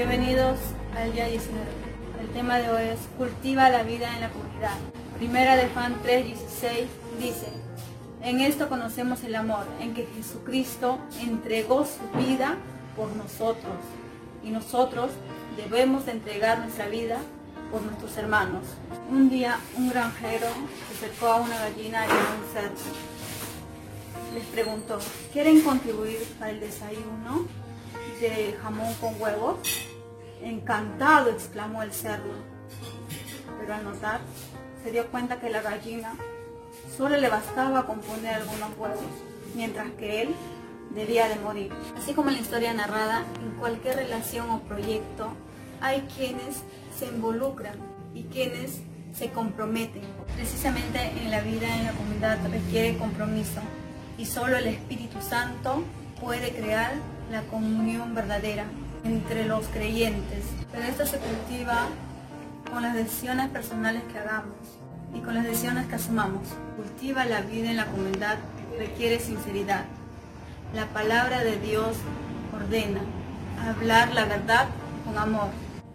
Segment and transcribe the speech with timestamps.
[0.00, 0.56] Bienvenidos
[0.96, 1.62] al día 19.
[2.22, 4.78] El tema de hoy es Cultiva la vida en la comunidad.
[5.18, 6.86] Primera de Juan 3:16
[7.20, 7.48] dice,
[8.22, 12.56] en esto conocemos el amor, en que Jesucristo entregó su vida
[12.96, 13.74] por nosotros
[14.42, 15.10] y nosotros
[15.58, 17.18] debemos entregar nuestra vida
[17.70, 18.64] por nuestros hermanos.
[19.10, 20.46] Un día un granjero
[20.88, 22.80] se acercó a una gallina y a un cerdo.
[24.32, 24.98] Les preguntó,
[25.30, 27.44] ¿quieren contribuir al desayuno
[28.28, 29.58] de jamón con huevos?
[30.42, 32.34] Encantado, exclamó el cerdo.
[33.58, 34.20] Pero al notar,
[34.82, 36.14] se dio cuenta que la gallina
[36.96, 39.04] solo le bastaba con poner algunos huevos,
[39.54, 40.34] mientras que él
[40.94, 41.72] debía de morir.
[41.96, 45.32] Así como en la historia narrada, en cualquier relación o proyecto
[45.80, 46.62] hay quienes
[46.98, 47.74] se involucran
[48.14, 48.80] y quienes
[49.14, 50.02] se comprometen.
[50.36, 53.60] Precisamente en la vida en la comunidad requiere compromiso
[54.18, 55.82] y solo el Espíritu Santo
[56.20, 56.92] puede crear
[57.30, 58.64] la comunión verdadera
[59.04, 60.44] entre los creyentes.
[60.70, 61.86] Pero esto se cultiva
[62.70, 64.54] con las decisiones personales que hagamos
[65.14, 66.42] y con las decisiones que asumamos.
[66.76, 68.38] Cultiva la vida en la comunidad
[68.78, 69.84] requiere sinceridad.
[70.74, 71.96] La palabra de Dios
[72.54, 73.00] ordena
[73.68, 74.66] hablar la verdad
[75.04, 75.48] con amor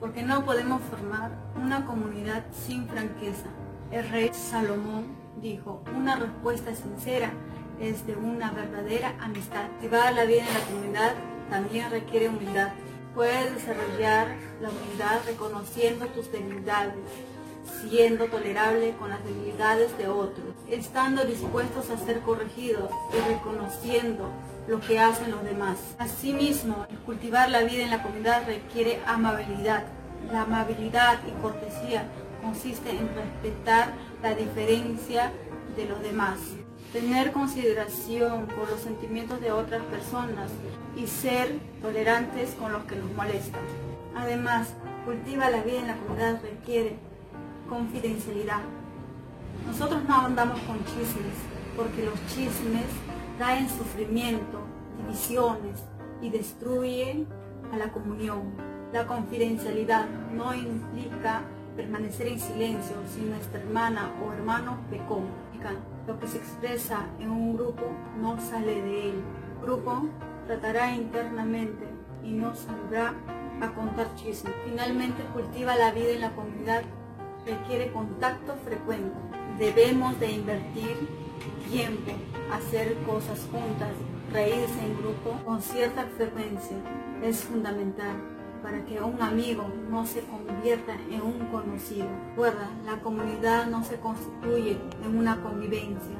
[0.00, 3.46] porque no podemos formar una comunidad sin franqueza.
[3.90, 5.04] El rey Salomón
[5.40, 7.30] dijo, una respuesta sincera
[7.82, 9.64] es de una verdadera amistad.
[9.64, 11.14] Activar la vida en la comunidad
[11.50, 12.68] también requiere humildad.
[13.14, 14.28] Puedes desarrollar
[14.60, 16.94] la humildad reconociendo tus debilidades,
[17.82, 24.30] siendo tolerable con las debilidades de otros, estando dispuestos a ser corregidos y reconociendo
[24.68, 25.78] lo que hacen los demás.
[25.98, 29.84] Asimismo, cultivar la vida en la comunidad requiere amabilidad.
[30.32, 32.08] La amabilidad y cortesía
[32.40, 35.32] consiste en respetar la diferencia
[35.76, 36.38] de los demás,
[36.92, 40.50] tener consideración por los sentimientos de otras personas
[40.94, 43.62] y ser tolerantes con los que nos molestan.
[44.14, 44.74] Además,
[45.06, 46.96] cultiva la vida en la comunidad requiere
[47.68, 48.60] confidencialidad.
[49.66, 51.34] Nosotros no andamos con chismes,
[51.76, 52.84] porque los chismes
[53.38, 54.58] traen sufrimiento,
[54.98, 55.82] divisiones
[56.20, 57.26] y destruyen
[57.72, 58.52] a la comunión.
[58.92, 61.42] La confidencialidad no implica
[61.74, 65.22] permanecer en silencio si nuestra hermana o hermano pecó.
[66.06, 67.84] Lo que se expresa en un grupo
[68.20, 69.22] no sale de él.
[69.62, 70.08] Grupo
[70.46, 71.86] tratará internamente
[72.24, 73.14] y no saldrá
[73.60, 74.54] a contar chismes.
[74.64, 76.82] Finalmente cultiva la vida en la comunidad
[77.46, 79.16] requiere contacto frecuente.
[79.58, 81.08] Debemos de invertir
[81.70, 82.12] tiempo,
[82.52, 83.92] hacer cosas juntas,
[84.32, 86.76] reírse en grupo con cierta frecuencia.
[87.22, 92.06] Es fundamental para que un amigo no se convierta en un conocido.
[92.30, 96.18] Recuerda, la comunidad no se constituye en una convivencia,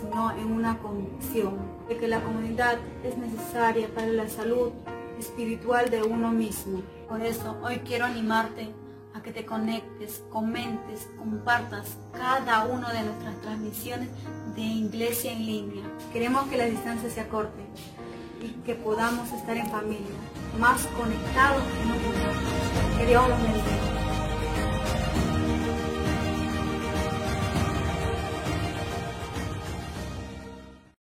[0.00, 1.56] sino en una convicción
[1.88, 4.70] de que la comunidad es necesaria para la salud
[5.18, 6.82] espiritual de uno mismo.
[7.08, 8.72] Por eso hoy quiero animarte
[9.14, 14.08] a que te conectes, comentes, compartas cada una de nuestras transmisiones
[14.54, 15.84] de Iglesia en línea.
[16.12, 17.62] Queremos que la distancia se acorte
[18.42, 20.16] y que podamos estar en familia,
[20.58, 22.98] más conectados que nunca.
[22.98, 23.91] Que Dios los bendiga.